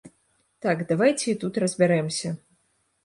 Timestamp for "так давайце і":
0.65-1.37